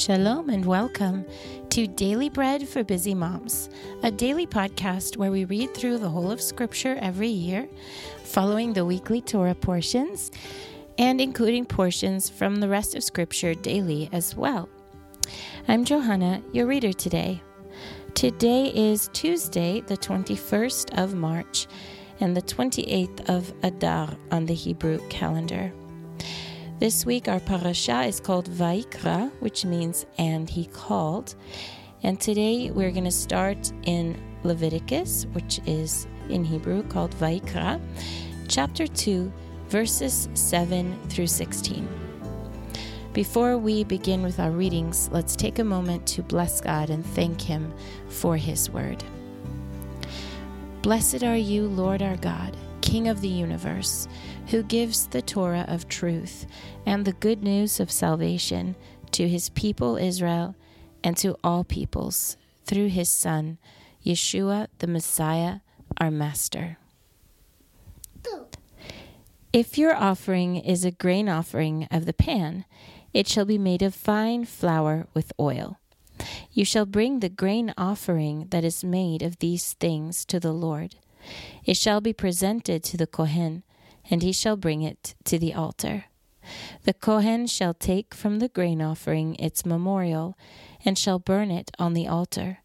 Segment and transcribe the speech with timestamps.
[0.00, 1.26] Shalom and welcome
[1.68, 3.68] to Daily Bread for Busy Moms,
[4.02, 7.68] a daily podcast where we read through the whole of Scripture every year,
[8.24, 10.30] following the weekly Torah portions
[10.96, 14.70] and including portions from the rest of Scripture daily as well.
[15.68, 17.42] I'm Johanna, your reader today.
[18.14, 21.66] Today is Tuesday, the 21st of March,
[22.20, 25.70] and the 28th of Adar on the Hebrew calendar.
[26.80, 31.34] This week, our parasha is called Vaikra, which means and he called.
[32.02, 37.78] And today, we're going to start in Leviticus, which is in Hebrew called Vaikra,
[38.48, 39.30] chapter 2,
[39.68, 41.86] verses 7 through 16.
[43.12, 47.42] Before we begin with our readings, let's take a moment to bless God and thank
[47.42, 47.74] Him
[48.08, 49.04] for His word.
[50.80, 54.08] Blessed are you, Lord our God, King of the universe
[54.50, 56.46] who gives the Torah of truth
[56.84, 58.74] and the good news of salvation
[59.12, 60.56] to his people Israel
[61.04, 63.58] and to all peoples through his Son,
[64.04, 65.60] Yeshua the Messiah,
[65.98, 66.78] our Master.
[69.52, 72.64] If your offering is a grain offering of the pan,
[73.12, 75.78] it shall be made of fine flour with oil.
[76.52, 80.96] You shall bring the grain offering that is made of these things to the Lord.
[81.64, 83.64] It shall be presented to the Kohen
[84.10, 86.06] and he shall bring it to the altar.
[86.84, 90.36] The Kohen shall take from the grain offering its memorial,
[90.84, 92.58] and shall burn it on the altar,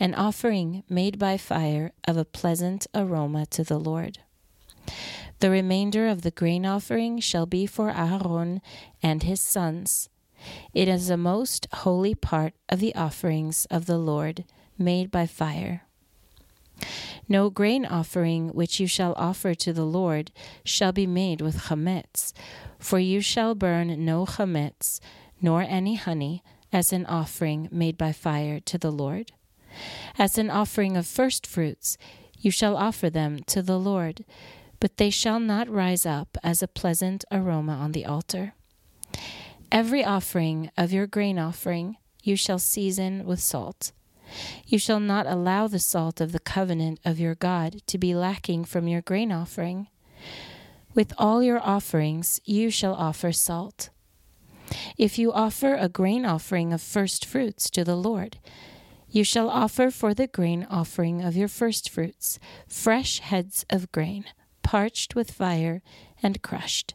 [0.00, 4.18] an offering made by fire of a pleasant aroma to the Lord.
[5.40, 8.60] The remainder of the grain offering shall be for Aaron
[9.02, 10.08] and his sons.
[10.72, 14.44] It is a most holy part of the offerings of the Lord
[14.76, 15.82] made by fire.
[17.28, 20.30] No grain offering which you shall offer to the Lord
[20.64, 22.32] shall be made with chametz,
[22.78, 25.00] for you shall burn no chametz,
[25.40, 29.32] nor any honey, as an offering made by fire to the Lord.
[30.18, 31.98] As an offering of first fruits,
[32.38, 34.24] you shall offer them to the Lord,
[34.80, 38.54] but they shall not rise up as a pleasant aroma on the altar.
[39.70, 43.92] Every offering of your grain offering you shall season with salt.
[44.66, 48.64] You shall not allow the salt of the covenant of your God to be lacking
[48.64, 49.88] from your grain offering.
[50.94, 53.90] With all your offerings you shall offer salt.
[54.96, 58.38] If you offer a grain offering of first fruits to the Lord,
[59.10, 64.24] you shall offer for the grain offering of your first fruits fresh heads of grain,
[64.62, 65.82] parched with fire
[66.22, 66.94] and crushed.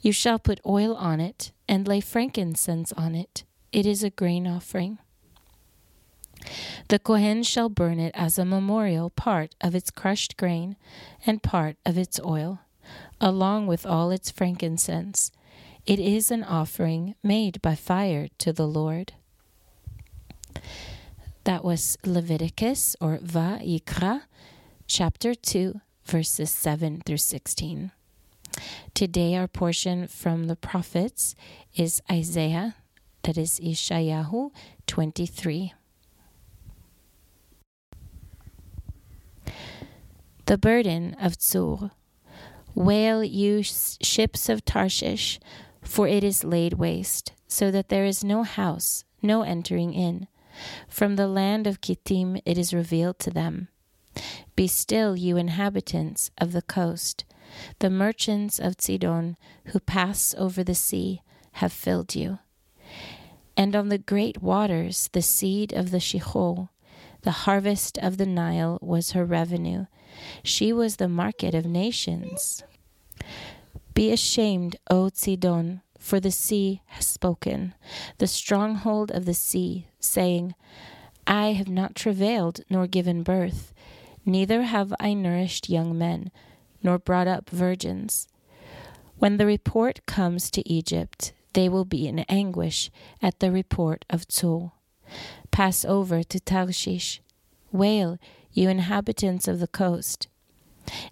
[0.00, 3.44] You shall put oil on it and lay frankincense on it.
[3.72, 4.98] It is a grain offering.
[6.88, 10.76] The Kohen shall burn it as a memorial part of its crushed grain
[11.26, 12.60] and part of its oil,
[13.20, 15.30] along with all its frankincense.
[15.86, 19.12] It is an offering made by fire to the Lord.
[21.44, 24.22] That was Leviticus or Va'ikra,
[24.86, 27.90] chapter 2, verses 7 through 16.
[28.94, 31.34] Today, our portion from the prophets
[31.76, 32.76] is Isaiah,
[33.22, 34.50] that is Yeshayahu
[34.86, 35.72] 23.
[40.48, 41.90] The burden of Tzur.
[42.74, 45.38] Wail, you ships of Tarshish,
[45.82, 50.26] for it is laid waste, so that there is no house, no entering in.
[50.88, 53.68] From the land of Kittim it is revealed to them.
[54.56, 57.26] Be still, you inhabitants of the coast.
[57.80, 61.20] The merchants of Sidon who pass over the sea
[61.60, 62.38] have filled you.
[63.54, 66.70] And on the great waters, the seed of the Shihor,
[67.20, 69.84] the harvest of the Nile was her revenue.
[70.42, 72.62] She was the market of nations.
[73.94, 77.74] Be ashamed, O Sidon, for the sea has spoken,
[78.18, 80.54] the stronghold of the sea, saying,
[81.26, 83.74] I have not travailed nor given birth,
[84.24, 86.30] neither have I nourished young men,
[86.82, 88.28] nor brought up virgins.
[89.18, 92.90] When the report comes to Egypt, they will be in anguish
[93.20, 94.70] at the report of Tzur.
[95.50, 97.20] Pass over to Tarshish.
[97.72, 98.18] Wail,
[98.58, 100.28] you inhabitants of the coast.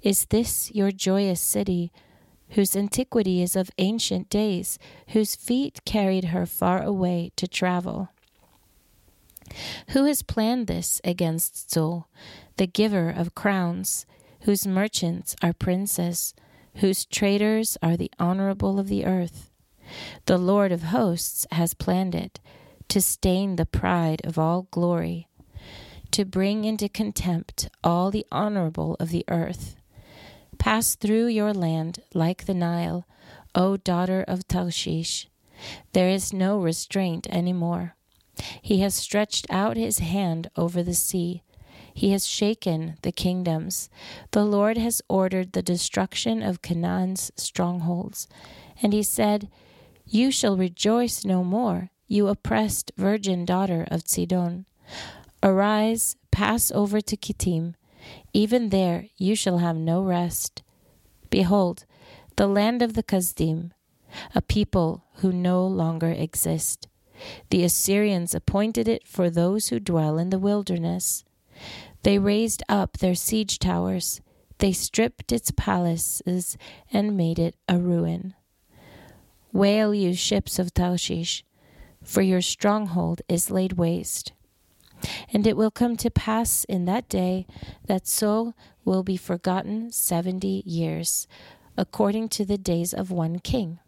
[0.03, 1.93] Is this your joyous city,
[2.51, 4.79] whose antiquity is of ancient days,
[5.09, 8.09] whose feet carried her far away to travel?
[9.91, 12.05] Who has planned this against Tzur,
[12.57, 14.07] the giver of crowns,
[14.41, 16.35] whose merchants are princes,
[16.77, 19.51] whose traders are the honorable of the earth?
[20.25, 22.41] The Lord of hosts has planned it
[22.89, 25.29] to stain the pride of all glory,
[26.13, 29.77] to bring into contempt all the honorable of the earth.
[30.59, 33.07] Pass through your land like the Nile,
[33.55, 35.29] O daughter of Tarshish.
[35.93, 37.95] There is no restraint any more.
[38.61, 41.43] He has stretched out his hand over the sea.
[41.93, 43.89] He has shaken the kingdoms.
[44.33, 48.29] The Lord has ordered the destruction of Canaan's strongholds.
[48.83, 49.49] And he said,
[50.05, 54.67] You shall rejoice no more, you oppressed virgin daughter of Sidon.
[55.43, 57.75] Arise, pass over to Kittim.
[58.33, 60.63] Even there you shall have no rest.
[61.31, 61.85] Behold,
[62.37, 63.73] the land of the Kasdim,
[64.35, 66.89] a people who no longer exist.
[67.51, 71.25] The Assyrians appointed it for those who dwell in the wilderness.
[72.03, 74.21] They raised up their siege towers.
[74.59, 76.57] They stripped its palaces
[76.93, 78.35] and made it a ruin.
[79.53, 81.45] Wail, you ships of Tarshish,
[82.03, 84.33] for your stronghold is laid waste.
[85.33, 87.47] And it will come to pass in that day
[87.87, 88.55] that so
[88.85, 91.29] will be forgotten seventy years,
[91.77, 93.79] according to the days of one king.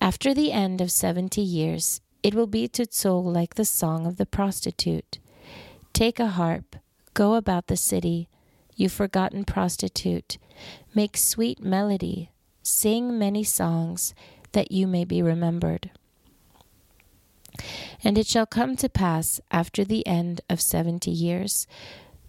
[0.00, 4.16] After the end of seventy years, it will be to Tzur like the song of
[4.16, 5.18] the prostitute.
[5.92, 6.76] Take a harp,
[7.14, 8.28] go about the city,
[8.74, 10.38] you forgotten prostitute.
[10.94, 12.30] Make sweet melody,
[12.62, 14.14] sing many songs,
[14.52, 15.90] that you may be remembered.
[18.02, 21.66] And it shall come to pass after the end of seventy years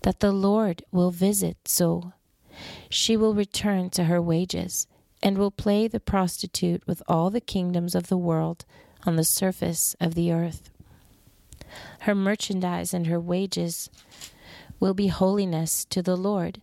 [0.01, 2.13] that the Lord will visit Tzur.
[2.89, 4.87] She will return to her wages
[5.23, 8.65] and will play the prostitute with all the kingdoms of the world
[9.05, 10.69] on the surface of the earth.
[12.01, 13.89] Her merchandise and her wages
[14.79, 16.61] will be holiness to the Lord.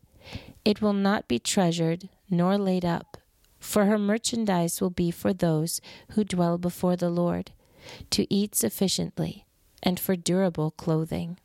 [0.65, 3.17] It will not be treasured nor laid up,
[3.59, 5.81] for her merchandise will be for those
[6.11, 7.53] who dwell before the Lord,
[8.11, 9.45] to eat sufficiently,
[9.83, 11.39] and for durable clothing.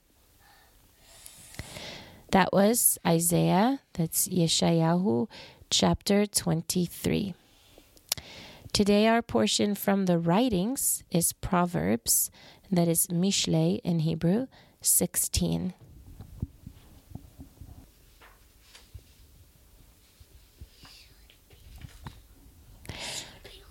[2.31, 5.29] That was Isaiah, that's Yeshayahu
[5.69, 7.33] chapter 23.
[8.73, 12.29] Today, our portion from the writings is Proverbs,
[12.69, 14.47] that is Mishlei in Hebrew,
[14.81, 15.73] 16.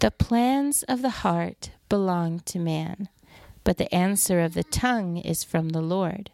[0.01, 3.09] The plans of the heart belong to man,
[3.63, 6.31] but the answer of the tongue is from the Lord.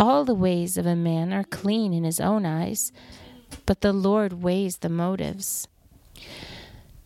[0.00, 2.92] All the ways of a man are clean in his own eyes
[3.66, 5.68] but the Lord weighs the motives.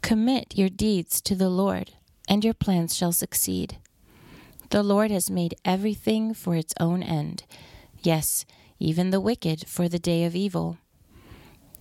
[0.03, 1.93] Commit your deeds to the Lord,
[2.29, 3.79] and your plans shall succeed.
[4.71, 7.44] The Lord has made everything for its own end,
[8.03, 8.44] yes,
[8.79, 10.79] even the wicked for the day of evil.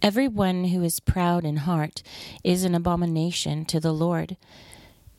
[0.02, 2.04] Every one who is proud in heart
[2.44, 4.38] is an abomination to the Lord.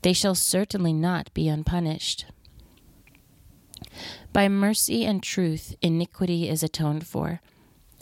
[0.02, 2.26] They shall certainly not be unpunished.
[4.32, 7.40] By mercy and truth, iniquity is atoned for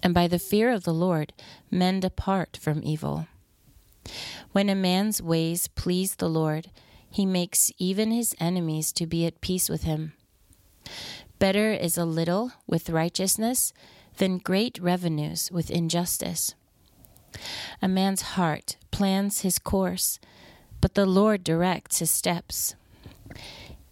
[0.03, 1.33] and by the fear of the Lord
[1.71, 3.27] men depart from evil.
[4.53, 6.71] When a man's ways please the Lord,
[7.11, 10.13] he makes even his enemies to be at peace with him.
[11.39, 13.73] Better is a little with righteousness
[14.19, 16.55] than great revenues with injustice.
[17.83, 20.19] A man's heart plans his course,
[20.81, 22.75] but the Lord directs his steps.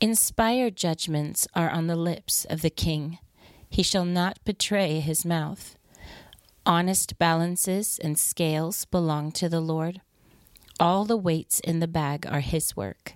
[0.00, 3.19] Inspired judgments are on the lips of the king.
[3.70, 5.76] He shall not betray his mouth.
[6.66, 10.00] Honest balances and scales belong to the Lord.
[10.81, 13.14] All the weights in the bag are his work.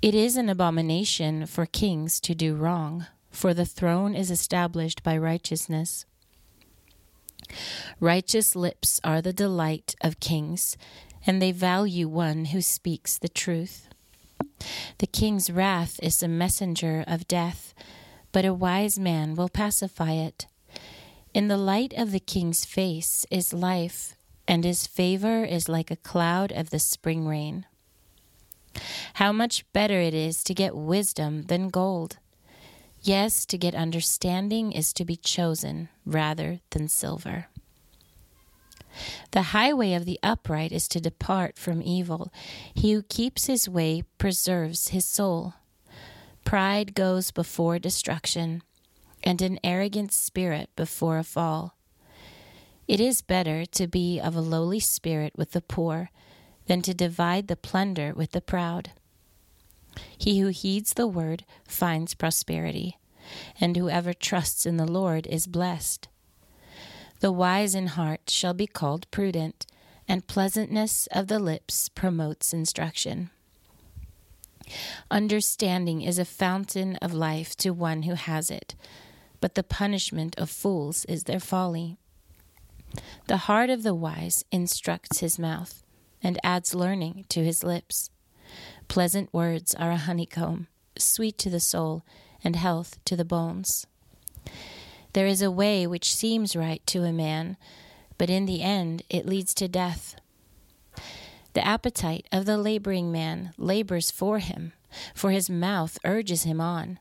[0.00, 5.16] It is an abomination for kings to do wrong, for the throne is established by
[5.16, 6.04] righteousness.
[7.98, 10.76] Righteous lips are the delight of kings,
[11.26, 13.88] and they value one who speaks the truth.
[14.98, 17.74] The king's wrath is a messenger of death,
[18.32, 20.46] but a wise man will pacify it.
[21.34, 25.96] In the light of the king's face is life, and his favor is like a
[25.96, 27.66] cloud of the spring rain.
[29.14, 32.18] How much better it is to get wisdom than gold.
[33.02, 37.46] Yes, to get understanding is to be chosen rather than silver.
[39.30, 42.32] The highway of the upright is to depart from evil.
[42.74, 45.54] He who keeps his way preserves his soul.
[46.44, 48.62] Pride goes before destruction,
[49.22, 51.76] and an arrogant spirit before a fall.
[52.86, 56.10] It is better to be of a lowly spirit with the poor
[56.66, 58.92] than to divide the plunder with the proud.
[60.16, 62.96] He who heeds the word finds prosperity,
[63.60, 66.08] and whoever trusts in the Lord is blessed.
[67.20, 69.66] The wise in heart shall be called prudent,
[70.06, 73.30] and pleasantness of the lips promotes instruction.
[75.10, 78.74] Understanding is a fountain of life to one who has it
[79.40, 81.96] but the punishment of fools is their folly.
[83.26, 85.82] The heart of the wise instructs his mouth,
[86.22, 88.10] and adds learning to his lips.
[88.88, 90.66] Pleasant words are a honeycomb,
[90.98, 92.04] sweet to the soul,
[92.42, 93.86] and health to the bones.
[95.12, 97.56] There is a way which seems right to a man,
[98.18, 100.16] but in the end it leads to death.
[101.54, 104.72] The appetite of the laboring man labors for him,
[105.14, 106.98] for his mouth urges him on.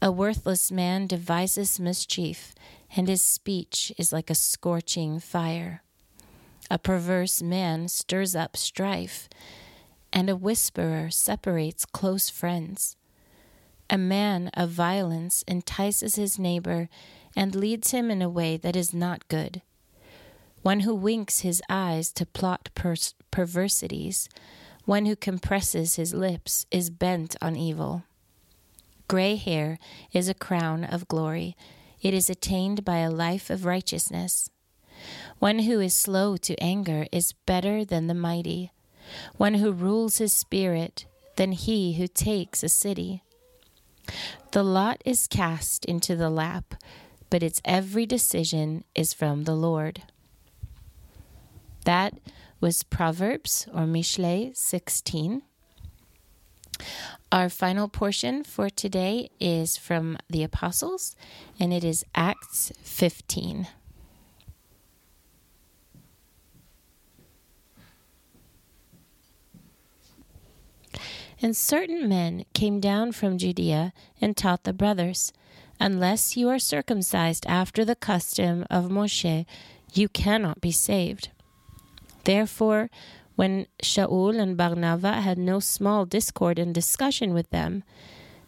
[0.00, 2.54] A worthless man devises mischief,
[2.96, 5.82] and his speech is like a scorching fire.
[6.70, 9.28] A perverse man stirs up strife,
[10.12, 12.96] and a whisperer separates close friends.
[13.92, 16.88] A man of violence entices his neighbor
[17.36, 19.60] and leads him in a way that is not good.
[20.62, 22.94] One who winks his eyes to plot per-
[23.30, 24.30] perversities,
[24.86, 28.04] one who compresses his lips, is bent on evil.
[29.08, 29.78] Gray hair
[30.10, 31.54] is a crown of glory.
[32.00, 34.48] It is attained by a life of righteousness.
[35.38, 38.72] One who is slow to anger is better than the mighty,
[39.36, 41.04] one who rules his spirit
[41.36, 43.22] than he who takes a city.
[44.52, 46.74] The lot is cast into the lap,
[47.30, 50.02] but its every decision is from the Lord.
[51.84, 52.14] That
[52.60, 55.42] was Proverbs or Mishlei 16.
[57.30, 61.16] Our final portion for today is from the Apostles,
[61.58, 63.66] and it is Acts 15.
[71.42, 75.32] And certain men came down from Judea and taught the brothers,
[75.80, 79.44] Unless you are circumcised after the custom of Moshe,
[79.92, 81.30] you cannot be saved.
[82.22, 82.88] Therefore,
[83.34, 87.82] when Shaul and Barnava had no small discord and discussion with them,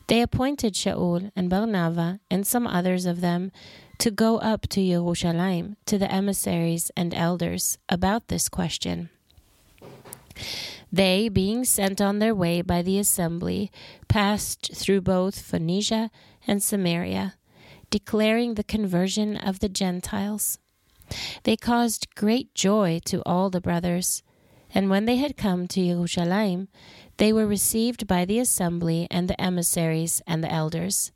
[0.06, 3.50] they appointed Shaul and Barnava and some others of them
[3.98, 9.08] to go up to Jerusalem to the emissaries and elders about this question.
[10.94, 13.72] They, being sent on their way by the assembly,
[14.06, 16.08] passed through both Phoenicia
[16.46, 17.34] and Samaria,
[17.90, 20.60] declaring the conversion of the Gentiles.
[21.42, 24.22] They caused great joy to all the brothers.
[24.72, 26.68] And when they had come to Jerusalem,
[27.16, 31.10] they were received by the assembly and the emissaries and the elders.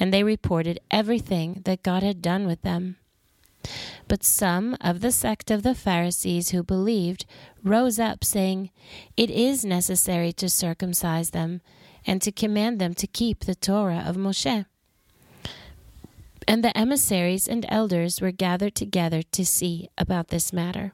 [0.00, 2.96] And they reported everything that God had done with them.
[4.08, 7.24] But some of the sect of the Pharisees who believed
[7.62, 8.70] rose up, saying,
[9.16, 11.60] It is necessary to circumcise them
[12.04, 14.66] and to command them to keep the Torah of Moshe.
[16.48, 20.92] And the emissaries and elders were gathered together to see about this matter.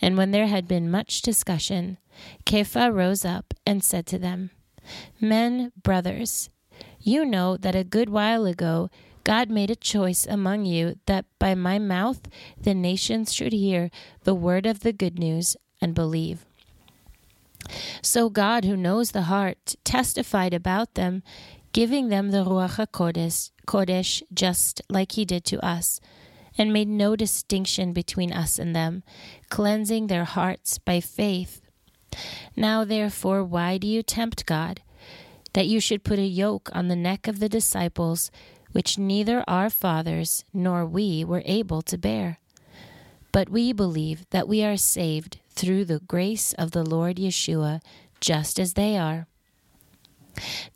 [0.00, 1.98] And when there had been much discussion,
[2.46, 4.50] Kepha rose up and said to them,
[5.20, 6.48] Men, brothers,
[7.00, 8.90] you know that a good while ago
[9.24, 12.20] God made a choice among you that by my mouth
[12.60, 13.90] the nations should hear
[14.24, 16.44] the word of the good news and believe.
[18.02, 21.22] So God, who knows the heart, testified about them,
[21.72, 26.00] giving them the Ruach HaKodesh Kodesh just like he did to us,
[26.58, 29.02] and made no distinction between us and them,
[29.48, 31.60] cleansing their hearts by faith.
[32.56, 34.82] Now, therefore, why do you tempt God?
[35.54, 38.30] That you should put a yoke on the neck of the disciples
[38.72, 42.38] which neither our fathers nor we were able to bear.
[43.30, 47.80] But we believe that we are saved through the grace of the Lord Yeshua,
[48.20, 49.26] just as they are.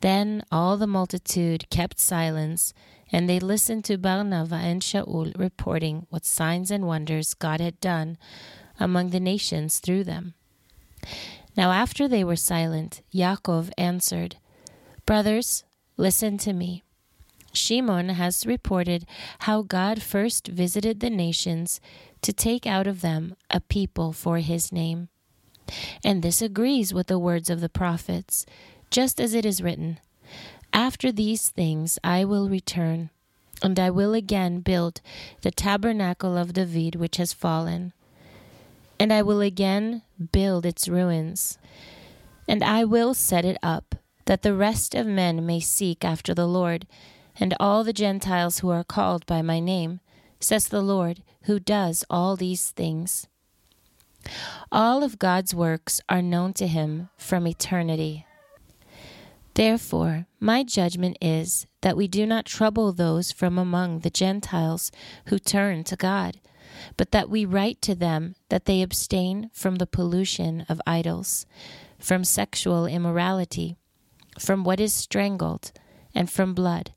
[0.01, 2.73] Then all the multitude kept silence,
[3.13, 8.19] and they listened to Barnava and Shaul reporting what signs and wonders God had done
[8.79, 10.35] among the nations through them.
[11.57, 14.37] Now, after they were silent, Yaakov answered,
[15.07, 15.65] Brothers,
[15.97, 16.83] listen to me.
[17.57, 19.07] Shimon has reported
[19.41, 21.81] how God first visited the nations
[22.23, 25.09] to take out of them a people for his name.
[26.05, 28.47] And this agrees with the words of the prophets,
[28.91, 29.99] just as it is written
[30.73, 33.11] After these things I will return,
[33.63, 35.01] and I will again build
[35.43, 37.93] the tabernacle of David which has fallen,
[38.99, 41.59] and I will again build its ruins,
[42.49, 43.95] and I will set it up,
[44.27, 46.87] that the rest of men may seek after the Lord
[47.39, 50.01] and all the Gentiles who are called by my name,
[50.41, 53.27] says the Lord, who does all these things.
[54.73, 58.27] All of God's works are known to him from eternity.
[59.55, 64.93] Therefore, my judgment is that we do not trouble those from among the Gentiles
[65.27, 66.41] who turn to God,
[66.97, 71.47] but that we write to them that they abstain from the pollution of idols,
[71.99, 73.77] from sexual immorality,
[74.39, 75.73] from what is strangled,
[76.15, 76.91] and from blood.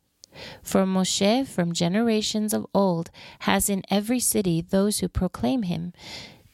[0.61, 3.09] For Moshe from generations of old
[3.39, 5.93] has in every city those who proclaim him,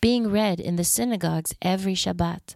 [0.02, 2.56] being read in the synagogues every Shabbat.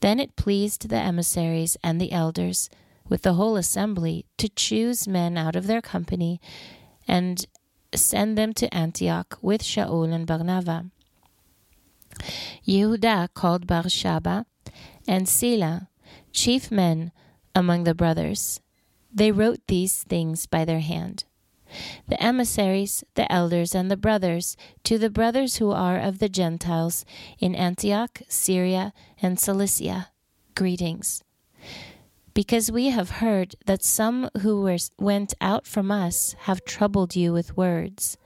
[0.00, 2.68] Then it pleased the emissaries and the elders
[3.08, 6.40] with the whole assembly to choose men out of their company
[7.06, 7.46] and
[7.94, 10.90] send them to Antioch with Shaul and Barnava.
[12.66, 14.46] Yehuda called Barshaba
[15.06, 15.88] and Sila,
[16.32, 17.12] chief men
[17.54, 18.60] among the brothers.
[19.14, 21.24] They wrote these things by their hand.
[22.08, 27.04] The emissaries, the elders, and the brothers, to the brothers who are of the Gentiles
[27.38, 28.92] in Antioch, Syria,
[29.22, 30.08] and Cilicia,
[30.54, 31.22] greetings.
[32.34, 37.32] Because we have heard that some who were, went out from us have troubled you
[37.32, 38.16] with words,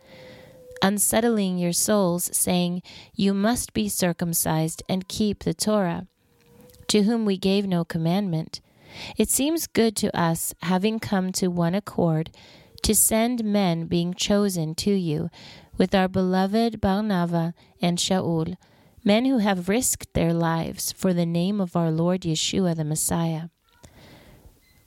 [0.82, 2.82] unsettling your souls, saying,
[3.14, 6.06] You must be circumcised and keep the Torah,
[6.88, 8.62] to whom we gave no commandment.
[9.16, 12.30] It seems good to us, having come to one accord,
[12.82, 15.30] to send men being chosen to you
[15.76, 18.56] with our beloved Barnava and Shaul,
[19.04, 23.48] men who have risked their lives for the name of our Lord Yeshua the Messiah.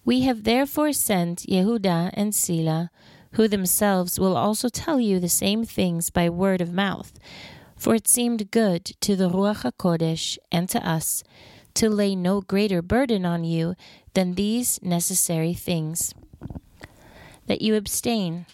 [0.04, 2.90] We have therefore sent Yehuda and Sila,
[3.34, 7.14] who themselves will also tell you the same things by word of mouth,
[7.78, 11.24] for it seemed good to the Ruach HaKodesh and to us
[11.76, 13.76] to lay no greater burden on you
[14.14, 16.14] than these necessary things
[17.48, 18.46] that you abstain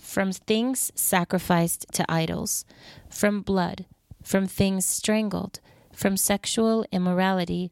[0.00, 2.64] from things sacrificed to idols,
[3.08, 3.86] from blood,
[4.22, 5.60] from things strangled,
[5.92, 7.70] from sexual immorality,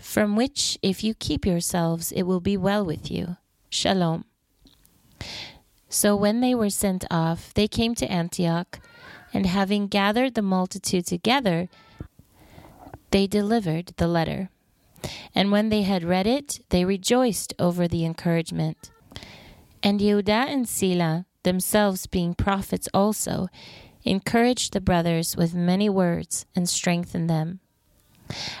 [0.00, 3.36] from which, if you keep yourselves, it will be well with you.
[3.68, 4.24] Shalom.
[5.88, 8.80] So when they were sent off, they came to Antioch,
[9.32, 11.68] and having gathered the multitude together,
[13.10, 14.50] they delivered the letter.
[15.34, 18.90] And when they had read it, they rejoiced over the encouragement.
[19.82, 23.48] And Yehuda and Sila, themselves being prophets also,
[24.04, 27.60] encouraged the brothers with many words and strengthened them.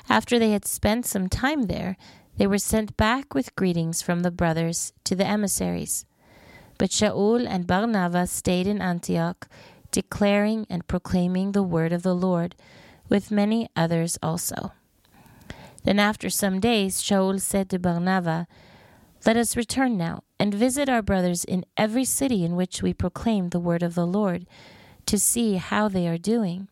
[0.08, 1.96] After they had spent some time there,
[2.36, 6.04] they were sent back with greetings from the brothers to the emissaries.
[6.78, 9.48] But Shaul and Barnabas stayed in Antioch,
[9.90, 12.54] declaring and proclaiming the word of the Lord,
[13.08, 14.72] with many others also.
[15.84, 18.46] Then after some days, Shaul said to Barnava,
[19.24, 23.48] let us return now and visit our brothers in every city in which we proclaim
[23.48, 24.46] the word of the Lord,
[25.06, 26.68] to see how they are doing.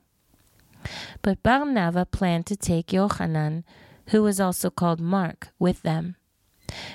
[1.23, 3.65] But Barnava planned to take Yochanan,
[4.09, 6.17] who was also called Mark, with them.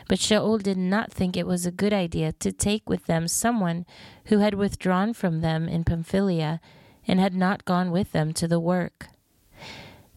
[0.07, 3.85] But Shaul did not think it was a good idea to take with them someone
[4.25, 6.59] who had withdrawn from them in Pamphylia
[7.07, 9.07] and had not gone with them to the work.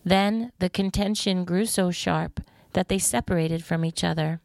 [0.04, 2.40] Then the contention grew so sharp
[2.72, 4.40] that they separated from each other.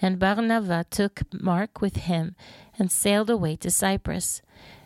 [0.00, 2.34] And Barnava took Mark with him
[2.78, 4.40] and sailed away to Cyprus.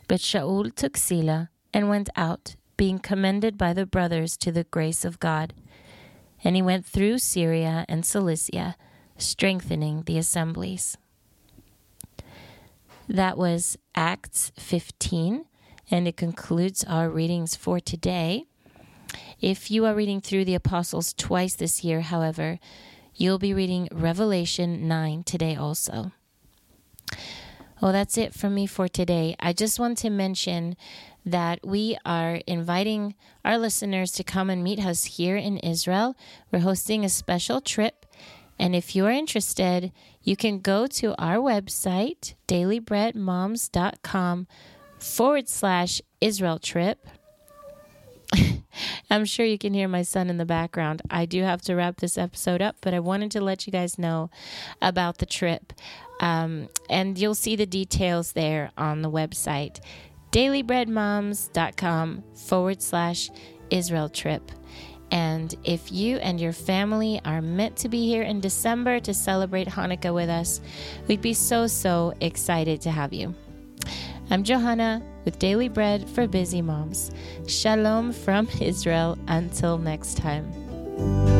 [0.09, 5.05] But Shaul took Sila and went out, being commended by the brothers to the grace
[5.05, 5.55] of God.
[6.43, 8.77] And he went through Syria and Cilicia,
[9.17, 10.99] strengthening the assemblies.
[13.09, 15.45] That was Acts 15,
[15.91, 18.47] and it concludes our readings for today.
[19.41, 22.59] If you are reading through the Apostles twice this year, however,
[23.17, 26.11] You'll be reading Revelation 9 today also.
[27.81, 29.37] Well, that's it from me for today.
[29.39, 30.77] I just want to mention
[31.25, 36.17] that we are inviting our listeners to come and meet us here in Israel.
[36.51, 38.05] We're hosting a special trip.
[38.59, 39.93] And if you're interested,
[40.25, 44.47] you can go to our website, dailybreadmoms.com
[44.99, 47.07] forward slash Israel trip.
[49.11, 51.03] I'm sure you can hear my son in the background.
[51.11, 53.99] I do have to wrap this episode up, but I wanted to let you guys
[53.99, 54.31] know
[54.81, 55.73] about the trip.
[56.21, 59.81] Um, and you'll see the details there on the website
[60.33, 63.31] dailybreadmoms.com forward slash
[63.71, 64.51] Israel trip.
[65.13, 69.69] And if you and your family are meant to be here in December to celebrate
[69.69, 70.61] Hanukkah with us,
[71.07, 73.33] we'd be so, so excited to have you.
[74.31, 77.11] I'm Johanna with Daily Bread for Busy Moms.
[77.47, 79.19] Shalom from Israel.
[79.29, 81.34] Until next time.